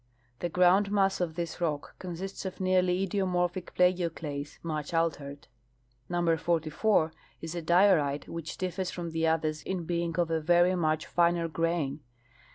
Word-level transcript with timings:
f 0.33 0.39
The 0.39 0.49
groundmass 0.49 1.21
of 1.21 1.35
this 1.35 1.61
rock 1.61 1.95
ciMisists 1.99 2.43
of 2.47 2.59
nearly 2.59 3.05
idiomorphic 3.07 3.75
plagioclase, 3.75 4.57
much 4.63 4.95
altered. 4.95 5.47
Number 6.09 6.37
44 6.37 7.13
is 7.39 7.53
a 7.53 7.61
diorite 7.61 8.25
Avhich 8.25 8.57
differs 8.57 8.89
from 8.89 9.11
the 9.11 9.27
others 9.27 9.61
in 9.61 9.83
being 9.85 10.17
of 10.17 10.31
a 10.31 10.41
very 10.41 10.73
much 10.73 11.05
finer 11.05 11.47
grain. 11.47 11.99